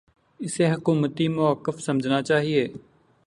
اسے 0.39 0.65
حکومتی 0.71 1.25
موقف 1.35 1.75
سمجھنا 1.85 2.21
چاہیے۔ 2.29 2.63